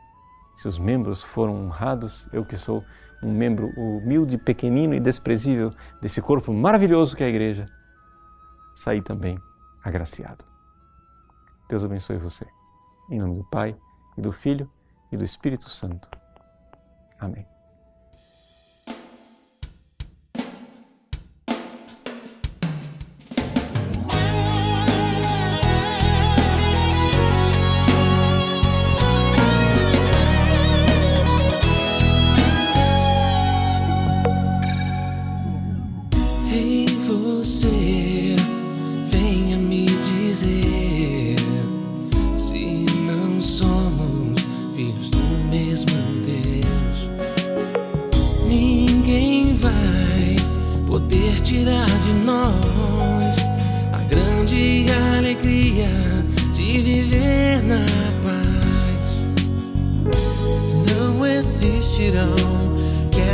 se 0.56 0.68
os 0.68 0.78
membros 0.78 1.22
foram 1.22 1.66
honrados, 1.66 2.28
eu 2.32 2.44
que 2.44 2.56
sou 2.56 2.84
um 3.22 3.32
membro 3.32 3.68
humilde, 3.76 4.38
pequenino 4.38 4.94
e 4.94 5.00
desprezível 5.00 5.72
desse 6.00 6.20
corpo 6.20 6.52
maravilhoso 6.52 7.16
que 7.16 7.22
é 7.22 7.26
a 7.26 7.30
igreja, 7.30 7.66
saí 8.74 9.02
também 9.02 9.38
agraciado. 9.84 10.44
Deus 11.68 11.84
abençoe 11.84 12.16
você. 12.16 12.46
Em 13.10 13.18
nome 13.18 13.34
do 13.34 13.44
Pai, 13.44 13.76
e 14.16 14.20
do 14.20 14.32
Filho, 14.32 14.70
e 15.12 15.16
do 15.16 15.24
Espírito 15.24 15.68
Santo. 15.68 16.08
Amém. 17.18 17.59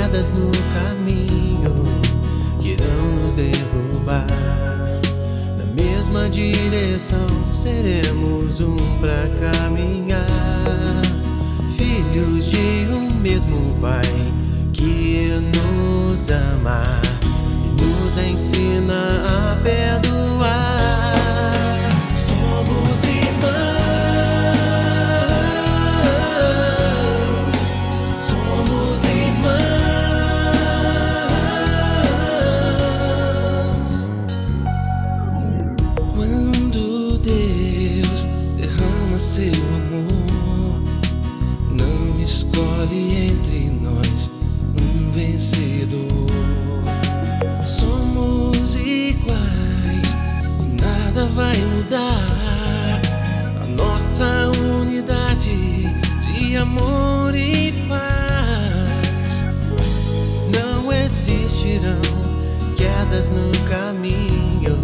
pedras 0.07 0.29
no 0.29 0.51
caminho 0.73 1.85
que 2.61 2.71
irão 2.71 3.23
nos 3.23 3.35
derrubar. 3.35 4.27
Na 5.59 5.83
mesma 5.83 6.29
direção 6.29 7.27
seremos 7.53 8.61
um 8.61 8.77
pra 9.01 9.29
caminhar, 9.40 10.27
filhos 11.77 12.47
de 12.47 12.87
um 12.92 13.11
mesmo 13.21 13.77
Pai 13.81 14.03
que 14.73 15.31
nos 15.57 16.31
ama 16.31 17.01
e 17.64 17.83
nos 17.83 18.16
ensina 18.16 19.23
a 19.27 19.57
perdoar. 19.57 20.36
Quedas 63.17 63.29
no 63.31 63.51
caminho 63.69 64.79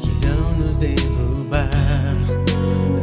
que 0.00 0.26
irão 0.26 0.52
nos 0.54 0.76
derrubar. 0.76 1.68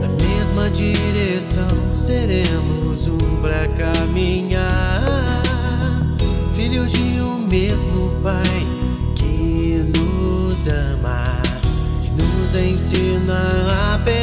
Na 0.01 0.07
mesma 0.07 0.69
direção 0.69 1.95
seremos 1.95 3.07
um 3.07 3.41
pra 3.41 3.67
caminhar. 3.77 5.41
Filhos 6.53 6.91
de 6.91 7.21
um 7.21 7.37
mesmo 7.47 8.11
Pai 8.23 8.43
que 9.15 9.85
nos 9.95 10.67
ama 10.67 11.41
e 12.03 12.09
nos 12.21 12.55
ensina 12.55 13.93
a 13.93 13.99
perdoar. 13.99 14.16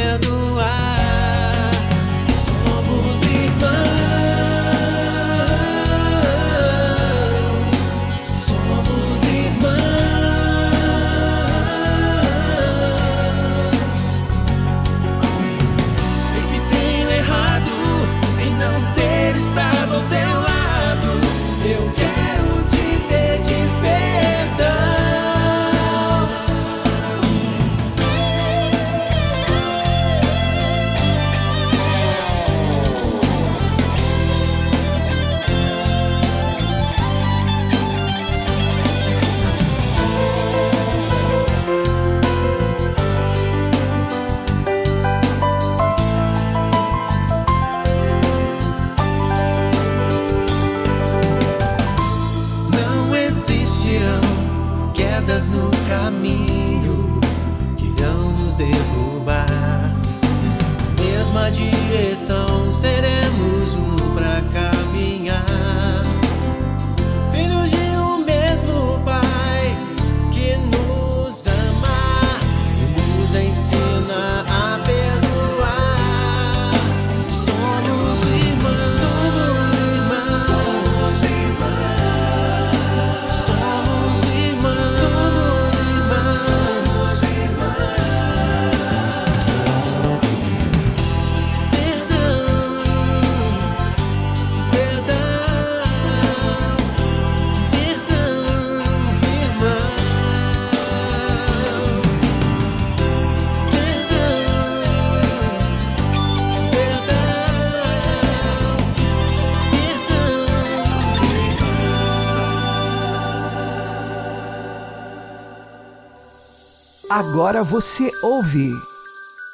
Agora 117.17 117.63
você 117.63 118.11
ouve 118.21 118.73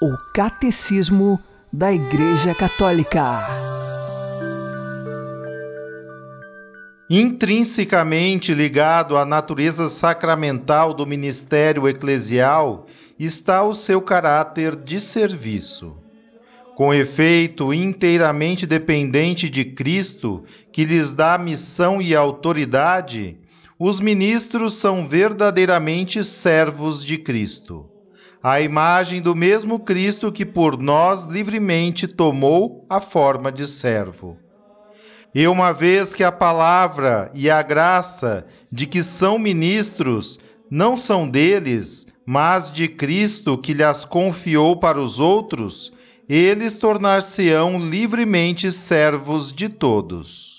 o 0.02 0.18
Catecismo 0.34 1.40
da 1.72 1.94
Igreja 1.94 2.56
Católica. 2.56 3.38
Intrinsecamente 7.08 8.52
ligado 8.56 9.16
à 9.16 9.28
natureza 9.28 9.88
sacramental 9.90 10.92
do 10.92 11.06
ministério 11.06 11.88
eclesial 11.88 12.88
está 13.20 13.62
o 13.62 13.76
seu 13.76 14.02
caráter 14.02 14.76
de 14.76 15.00
serviço. 15.00 15.96
Com 16.76 16.92
efeito, 16.92 17.72
inteiramente 17.72 18.66
dependente 18.66 19.48
de 19.52 19.66
Cristo, 19.66 20.44
que 20.72 20.84
lhes 20.84 21.14
dá 21.14 21.38
missão 21.38 22.02
e 22.02 22.16
autoridade, 22.16 23.38
os 23.84 24.00
ministros 24.00 24.76
são 24.76 25.08
verdadeiramente 25.08 26.24
servos 26.24 27.04
de 27.04 27.18
Cristo. 27.18 27.90
A 28.44 28.62
imagem 28.62 29.20
do 29.20 29.36
mesmo 29.36 29.80
Cristo 29.80 30.32
que 30.32 30.46
por 30.46 30.78
nós 30.78 31.24
livremente 31.24 32.08
tomou 32.08 32.86
a 32.88 33.02
forma 33.02 33.52
de 33.52 33.66
servo. 33.66 34.38
E 35.34 35.48
uma 35.48 35.72
vez 35.72 36.14
que 36.14 36.24
a 36.24 36.32
palavra 36.32 37.32
e 37.34 37.50
a 37.50 37.64
graça 37.64 38.46
de 38.72 38.86
que 38.86 39.02
são 39.02 39.40
ministros 39.40 40.40
não 40.70 40.96
são 40.96 41.28
deles, 41.28 42.06
mas 42.24 42.72
de 42.72 42.88
Cristo 42.88 43.58
que 43.58 43.74
lhes 43.74 44.06
confiou 44.06 44.78
para 44.78 45.02
os 45.02 45.20
outros, 45.20 45.92
eles 46.30 46.78
tornar-se-ão 46.78 47.80
livremente 47.80 48.72
servos 48.72 49.52
de 49.52 49.68
todos. 49.70 50.51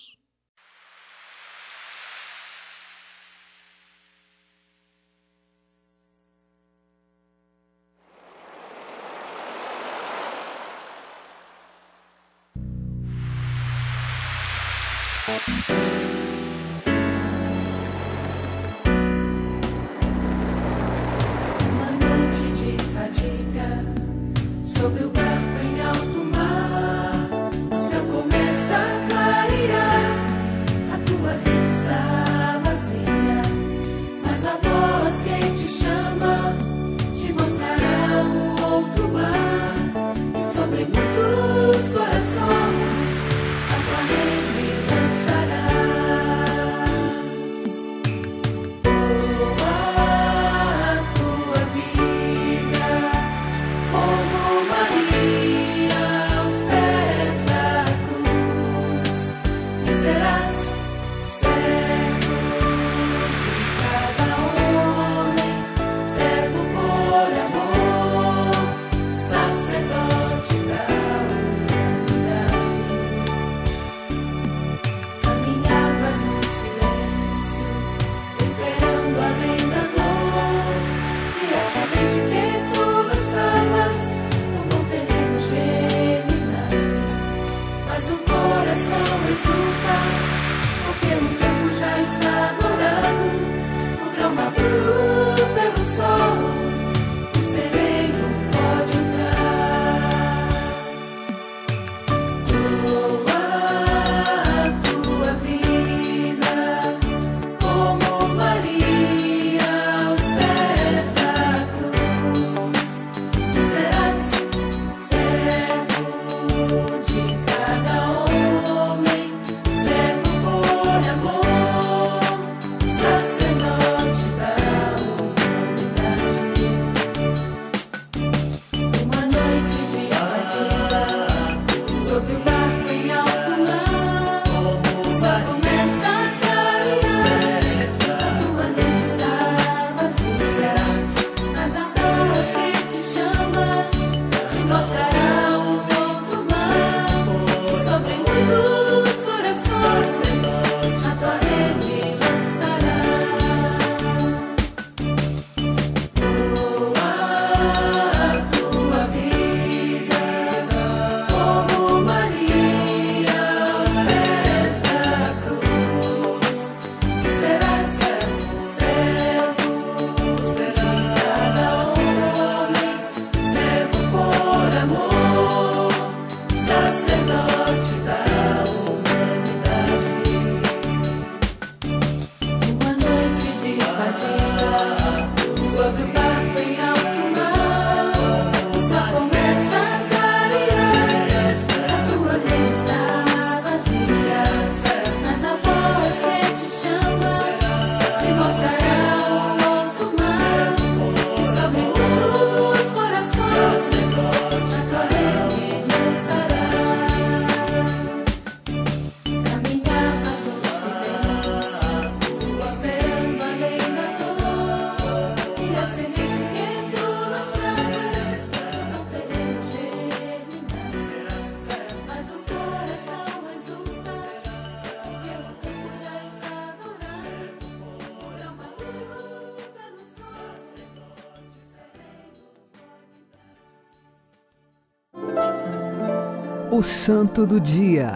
O 236.82 236.84
Santo 236.84 237.46
do 237.46 237.60
Dia, 237.60 238.10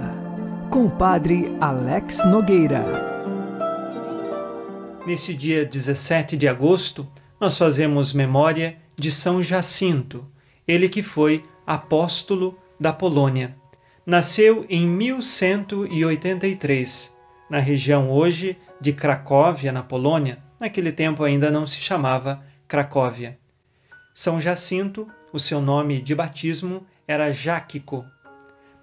com 0.73 0.87
o 0.87 0.91
Padre 0.91 1.57
Alex 1.61 2.27
Nogueira. 2.27 2.85
Neste 5.07 5.33
dia 5.35 5.65
17 5.65 6.37
de 6.37 6.49
agosto, 6.49 7.07
nós 7.39 7.57
fazemos 7.57 8.13
memória 8.13 8.77
de 8.97 9.09
São 9.09 9.41
Jacinto, 9.41 10.27
ele 10.67 10.89
que 10.89 11.01
foi 11.01 11.45
apóstolo 11.65 12.59
da 12.81 12.93
Polônia. 12.93 13.57
Nasceu 14.05 14.67
em 14.69 14.85
1183, 14.85 17.17
na 17.49 17.61
região 17.61 18.11
hoje 18.11 18.59
de 18.81 18.93
Cracóvia, 18.93 19.71
na 19.71 19.85
Polônia. 19.85 20.43
Naquele 20.59 20.91
tempo 20.91 21.23
ainda 21.23 21.53
não 21.53 21.69
se 21.69 21.81
chamava 21.81 22.43
Cracóvia. 22.67 23.39
São 24.13 24.41
Jacinto, 24.41 25.07
o 25.33 25.39
seu 25.39 25.61
nome 25.61 26.03
de 26.03 26.17
batismo 26.17 26.85
era 27.07 27.31
Jáquico. 27.31 28.05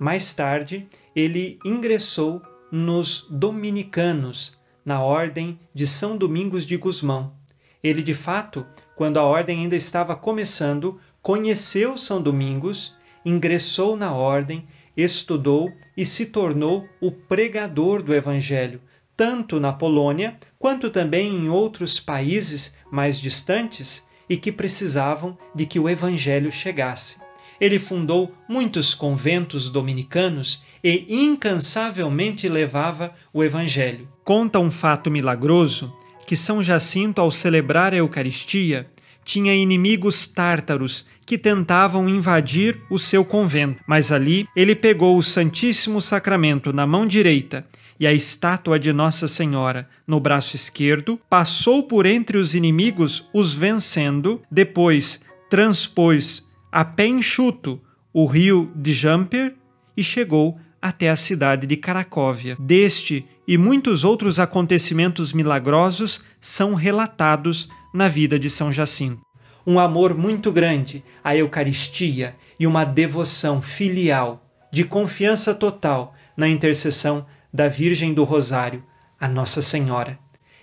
Mais 0.03 0.33
tarde, 0.33 0.85
ele 1.15 1.57
ingressou 1.63 2.41
nos 2.69 3.25
dominicanos, 3.29 4.59
na 4.83 5.01
ordem 5.01 5.57
de 5.73 5.87
São 5.87 6.17
Domingos 6.17 6.65
de 6.65 6.75
Gusmão. 6.75 7.35
Ele, 7.81 8.03
de 8.03 8.13
fato, 8.13 8.65
quando 8.97 9.17
a 9.17 9.23
ordem 9.23 9.61
ainda 9.61 9.77
estava 9.77 10.13
começando, 10.13 10.99
conheceu 11.21 11.97
São 11.97 12.21
Domingos, 12.21 12.97
ingressou 13.23 13.95
na 13.95 14.13
ordem, 14.13 14.67
estudou 14.97 15.71
e 15.95 16.05
se 16.05 16.25
tornou 16.25 16.85
o 16.99 17.09
pregador 17.09 18.03
do 18.03 18.13
Evangelho, 18.13 18.81
tanto 19.15 19.57
na 19.57 19.71
Polônia 19.71 20.37
quanto 20.59 20.89
também 20.89 21.33
em 21.33 21.47
outros 21.47 21.97
países 22.01 22.75
mais 22.91 23.21
distantes 23.21 24.05
e 24.27 24.35
que 24.35 24.51
precisavam 24.51 25.37
de 25.55 25.65
que 25.65 25.79
o 25.79 25.87
Evangelho 25.87 26.51
chegasse. 26.51 27.22
Ele 27.63 27.79
fundou 27.79 28.35
muitos 28.45 28.93
conventos 28.93 29.69
dominicanos 29.69 30.65
e 30.83 31.05
incansavelmente 31.07 32.49
levava 32.49 33.13
o 33.31 33.41
Evangelho. 33.41 34.05
Conta 34.21 34.59
um 34.59 34.69
fato 34.69 35.09
milagroso 35.09 35.95
que 36.27 36.35
São 36.35 36.61
Jacinto, 36.61 37.21
ao 37.21 37.31
celebrar 37.31 37.93
a 37.93 37.95
Eucaristia, 37.95 38.89
tinha 39.23 39.55
inimigos 39.55 40.27
tártaros 40.27 41.05
que 41.25 41.37
tentavam 41.37 42.09
invadir 42.09 42.81
o 42.89 42.99
seu 42.99 43.23
convento, 43.23 43.81
mas 43.87 44.11
ali 44.11 44.45
ele 44.57 44.75
pegou 44.75 45.17
o 45.17 45.23
Santíssimo 45.23 46.01
Sacramento 46.01 46.73
na 46.73 46.85
mão 46.85 47.05
direita 47.05 47.65
e 47.97 48.05
a 48.05 48.11
estátua 48.11 48.77
de 48.77 48.91
Nossa 48.91 49.25
Senhora 49.25 49.87
no 50.05 50.19
braço 50.19 50.57
esquerdo, 50.57 51.17
passou 51.29 51.83
por 51.83 52.05
entre 52.05 52.37
os 52.37 52.55
inimigos, 52.55 53.29
os 53.33 53.53
vencendo, 53.53 54.41
depois 54.51 55.21
transpôs 55.49 56.51
a 56.73 56.83
pé 56.83 57.05
enxuto 57.05 57.79
o 58.11 58.25
rio 58.25 58.71
de 58.75 58.91
Jumper 58.91 59.53
e 59.95 60.03
chegou 60.03 60.57
até 60.81 61.07
a 61.07 61.15
cidade 61.15 61.67
de 61.67 61.77
Cracóvia. 61.77 62.57
Deste 62.59 63.27
e 63.47 63.59
muitos 63.59 64.03
outros 64.03 64.39
acontecimentos 64.39 65.33
milagrosos 65.33 66.23
são 66.41 66.73
relatados 66.73 67.69
na 67.93 68.07
vida 68.07 68.39
de 68.39 68.49
São 68.49 68.71
Jacinto. 68.71 69.21
Um 69.67 69.79
amor 69.79 70.17
muito 70.17 70.51
grande 70.51 71.03
à 71.23 71.35
Eucaristia 71.37 72.35
e 72.59 72.65
uma 72.65 72.83
devoção 72.83 73.61
filial, 73.61 74.43
de 74.71 74.83
confiança 74.83 75.53
total 75.53 76.15
na 76.35 76.47
intercessão 76.47 77.23
da 77.53 77.67
Virgem 77.67 78.15
do 78.15 78.23
Rosário, 78.23 78.83
a 79.19 79.27
Nossa 79.27 79.61
Senhora. 79.61 80.17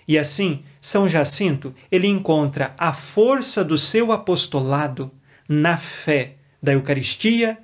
E 0.05 0.17
assim, 0.17 0.63
São 0.81 1.07
Jacinto, 1.07 1.73
ele 1.89 2.07
encontra 2.07 2.75
a 2.77 2.91
força 2.91 3.63
do 3.63 3.77
seu 3.77 4.11
apostolado 4.11 5.09
na 5.47 5.77
fé 5.77 6.35
da 6.61 6.73
Eucaristia 6.73 7.57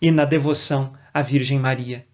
e 0.00 0.10
na 0.10 0.24
devoção 0.24 0.92
à 1.12 1.22
Virgem 1.22 1.58
Maria. 1.58 2.06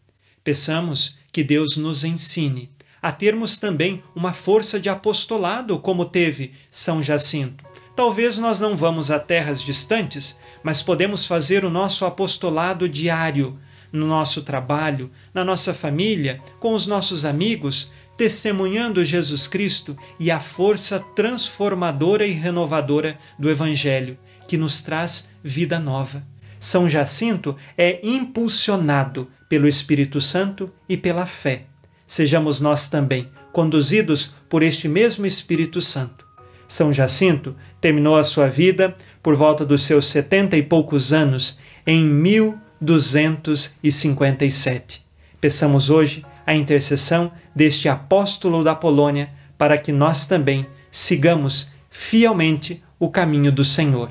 Peçamos 0.43 1.19
que 1.33 1.43
Deus 1.43 1.77
nos 1.77 2.05
ensine 2.05 2.71
a 3.03 3.13
termos 3.13 3.59
também 3.59 4.03
uma 4.15 4.33
força 4.33 4.81
de 4.81 4.89
apostolado 4.89 5.79
como 5.79 6.05
teve 6.05 6.53
São 6.71 7.03
Jacinto. 7.03 7.65
Talvez 7.95 8.37
nós 8.37 8.59
não 8.59 8.77
vamos 8.77 9.11
a 9.11 9.19
terras 9.19 9.63
distantes, 9.63 10.41
mas 10.63 10.83
podemos 10.83 11.25
fazer 11.25 11.65
o 11.65 11.71
nosso 11.71 12.05
apostolado 12.05 12.89
diário 12.89 13.59
no 13.93 14.07
nosso 14.07 14.43
trabalho, 14.43 15.11
na 15.33 15.45
nossa 15.45 15.73
família, 15.73 16.41
com 16.59 16.75
os 16.75 16.87
nossos 16.87 17.25
amigos, 17.25 17.93
testemunhando 18.17 19.05
Jesus 19.05 19.47
Cristo 19.47 19.97
e 20.19 20.31
a 20.31 20.41
força 20.41 20.99
transformadora 21.15 22.27
e 22.27 22.33
renovadora 22.33 23.19
do 23.39 23.49
Evangelho, 23.49 24.19
que 24.47 24.57
nos 24.57 24.83
traz 24.83 25.31
vida 25.43 25.79
nova. 25.79 26.23
São 26.59 26.89
Jacinto 26.89 27.55
é 27.77 28.01
impulsionado 28.07 29.29
pelo 29.49 29.69
Espírito 29.69 30.21
Santo 30.21 30.71
e 30.89 30.97
pela 30.97 31.27
fé. 31.27 31.65
Sejamos 32.07 32.61
nós 32.61 32.89
também 32.89 33.29
conduzidos 33.53 34.35
por 34.49 34.63
este 34.63 34.89
mesmo 34.89 35.27
Espírito 35.27 35.81
Santo. 35.81 36.25
São 36.69 36.93
Jacinto 36.93 37.57
terminou 37.81 38.17
a 38.17 38.25
sua 38.25 38.49
vida 38.49 38.95
por 39.23 39.35
volta 39.35 39.65
dos 39.65 39.83
seus 39.83 40.07
setenta 40.07 40.57
e 40.57 40.63
poucos 40.63 41.13
anos 41.13 41.59
em 41.87 42.05
1257. 42.05 45.05
Peçamos 45.41 45.91
hoje 45.91 46.25
a 46.47 46.55
intercessão 46.55 47.33
deste 47.55 47.89
apóstolo 47.89 48.63
da 48.63 48.75
Polônia 48.75 49.31
para 49.57 49.79
que 49.79 49.93
nós 49.93 50.27
também 50.27 50.67
sigamos 50.91 51.73
fielmente 51.89 52.83
o 52.99 53.09
caminho 53.11 53.53
do 53.53 53.65
Senhor. 53.65 54.11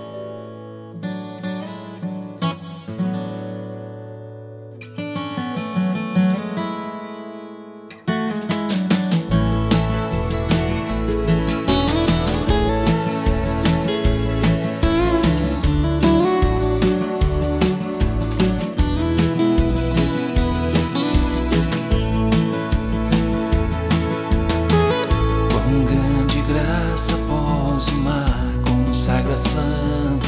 Após 27.81 27.87
uma 27.89 28.25
consagração 28.69 30.19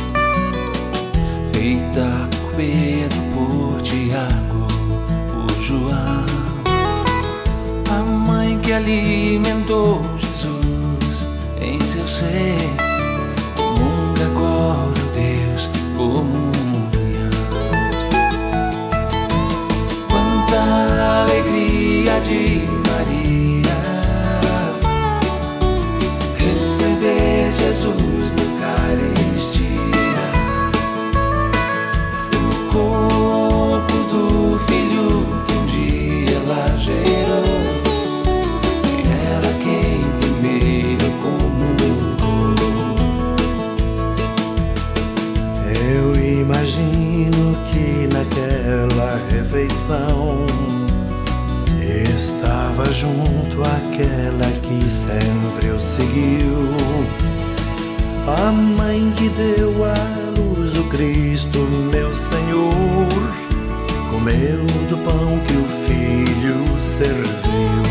feita 1.51 2.27
por 2.31 2.55
Pedro, 2.55 3.19
por 3.35 3.81
Tiago, 3.81 4.67
por 5.29 5.61
João. 5.61 6.25
A 7.91 8.03
mãe 8.03 8.59
que 8.59 8.73
alimentou 8.73 10.01
Jesus 10.17 11.27
em 11.61 11.79
seu 11.83 12.07
ser, 12.07 12.57
comunga 13.55 14.25
agora 14.25 14.93
Deus 15.13 15.69
comunhão. 15.95 16.49
Quanta 20.09 21.23
alegria 21.23 22.19
de 22.21 22.72
dia 36.83 36.93
ela 36.93 37.03
gerou. 37.03 37.43
Foi 38.81 39.01
ela 39.31 39.51
quem 39.63 40.01
primeiro 40.19 41.07
comungou. 41.21 42.55
Eu 45.65 46.15
imagino 46.15 47.55
que 47.71 48.07
naquela 48.13 49.19
refeição 49.29 50.45
estava 52.13 52.85
junto 52.91 53.61
àquela 53.61 54.51
que 54.61 54.91
sempre 54.91 55.69
o 55.69 55.79
seguiu. 55.79 56.73
A 58.25 58.51
mãe 58.51 59.11
que 59.17 59.29
deu 59.29 59.83
à 59.83 59.93
luz 60.37 60.77
o 60.77 60.83
Cristo, 60.85 61.59
meu 61.91 62.15
Senhor, 62.15 62.73
comeu 64.09 64.65
do 64.89 64.97
pão 65.03 65.39
que 65.45 65.53
o 65.53 65.67
Filho 65.85 65.92
You 66.13 66.79
serviu. 66.79 67.82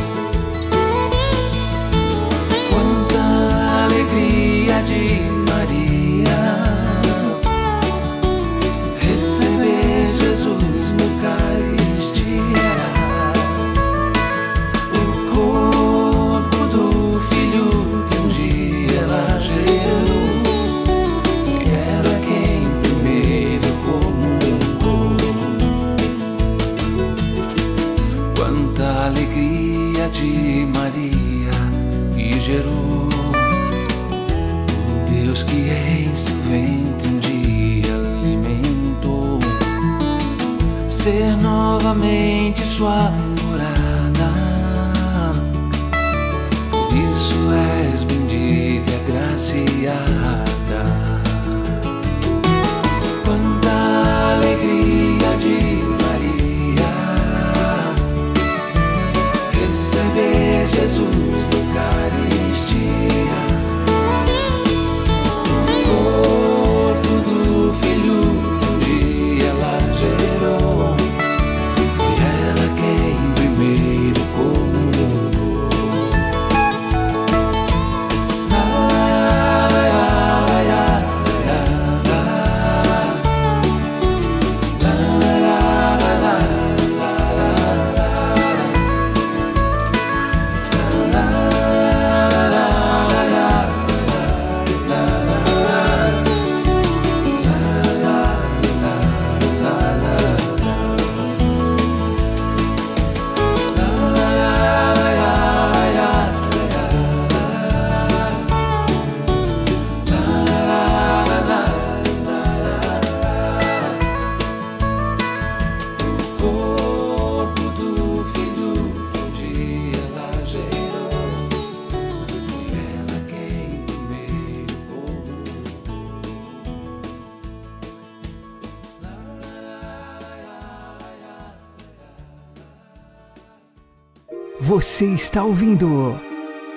Você 134.83 135.07
está 135.07 135.45
ouvindo 135.45 136.21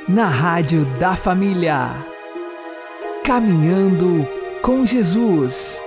na 0.08 0.28
Rádio 0.28 0.86
da 1.00 1.16
Família. 1.16 2.06
Caminhando 3.24 4.28
com 4.62 4.86
Jesus. 4.86 5.82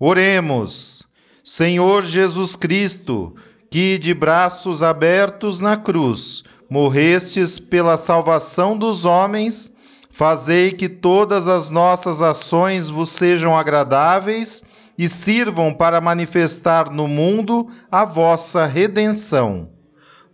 Oremos. 0.00 1.06
Senhor 1.44 2.02
Jesus 2.02 2.56
Cristo, 2.56 3.36
que 3.70 3.98
de 3.98 4.14
braços 4.14 4.82
abertos 4.82 5.60
na 5.60 5.76
cruz 5.76 6.44
morrestes 6.70 7.58
pela 7.58 7.98
salvação 7.98 8.78
dos 8.78 9.04
homens, 9.04 9.70
fazei 10.10 10.72
que 10.72 10.88
todas 10.88 11.46
as 11.46 11.68
nossas 11.68 12.22
ações 12.22 12.88
vos 12.88 13.10
sejam 13.10 13.54
agradáveis 13.54 14.64
e 14.96 15.10
sirvam 15.10 15.74
para 15.74 16.00
manifestar 16.00 16.90
no 16.90 17.06
mundo 17.06 17.68
a 17.90 18.06
vossa 18.06 18.64
redenção. 18.64 19.68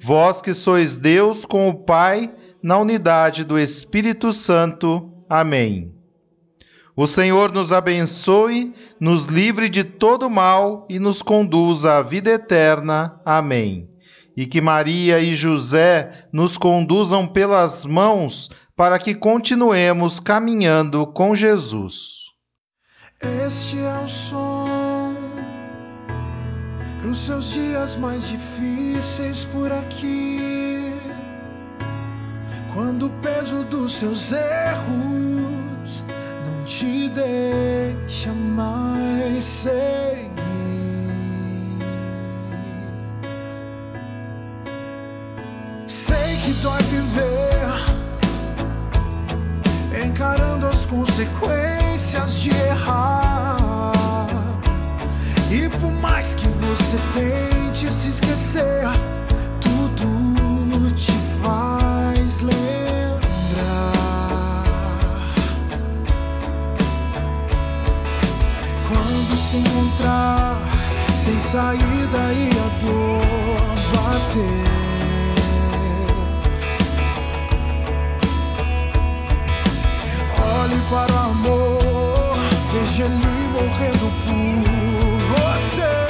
Vós 0.01 0.41
que 0.41 0.55
sois 0.55 0.97
Deus 0.97 1.45
com 1.45 1.69
o 1.69 1.75
Pai, 1.75 2.33
na 2.63 2.79
unidade 2.79 3.45
do 3.45 3.59
Espírito 3.59 4.33
Santo. 4.33 5.13
Amém. 5.29 5.95
O 6.97 7.07
Senhor 7.07 7.53
nos 7.53 7.73
abençoe, 7.73 8.75
nos 8.99 9.27
livre 9.27 9.69
de 9.69 9.85
todo 9.85 10.29
mal 10.29 10.87
e 10.91 10.99
nos 10.99 11.23
conduza 11.23 11.97
à 11.97 12.03
vida 12.03 12.31
eterna. 12.31 13.21
Amém. 13.25 13.89
E 14.37 14.47
que 14.47 14.61
Maria 14.61 15.21
e 15.21 15.35
José 15.35 16.27
nos 16.33 16.57
conduzam 16.57 17.27
pelas 17.27 17.85
mãos 17.85 18.51
para 18.77 18.99
que 18.99 19.15
continuemos 19.15 20.19
caminhando 20.19 21.07
com 21.07 21.35
Jesus. 21.35 22.19
Este 23.21 23.79
é 23.79 24.05
o 24.05 24.09
som 24.09 25.08
para 26.99 27.09
os 27.09 27.19
seus 27.19 27.51
dias 27.51 27.97
mais 27.97 28.29
difíceis 28.29 29.45
por 29.45 29.73
aqui. 29.73 30.93
Quando 32.75 33.07
o 33.07 33.11
peso 33.11 33.65
dos 33.65 33.93
seus 33.93 34.33
erros 34.33 36.05
não 36.45 36.65
te 36.65 37.09
deixa 37.09 38.33
mais 38.33 39.45
seguir. 39.45 40.29
Sei 45.87 46.37
que 46.45 46.53
dói 46.63 46.83
viver 46.83 47.39
encarando 50.05 50.67
as 50.67 50.85
consequências 50.85 52.35
de 52.41 52.51
errar. 52.51 53.28
Mais 56.01 56.35
que 56.35 56.49
você 56.49 56.97
tente 57.13 57.93
se 57.93 58.11
esquecer, 58.11 58.83
tudo 59.61 60.91
te 60.93 61.13
faz 61.41 62.41
lembrar. 62.41 63.93
Quando 68.89 69.37
se 69.37 69.57
encontrar 69.59 70.57
sem 71.17 71.39
saída 71.39 72.33
e 72.33 72.49
a 72.49 72.69
dor 72.81 73.75
bater. 73.95 74.69
Olhe 80.61 80.79
para 80.91 81.13
o 81.13 81.19
amor, 81.31 82.37
veja 82.73 83.05
ele 83.05 83.49
morrendo 83.53 84.07
por 84.25 84.78
você. 85.79 86.08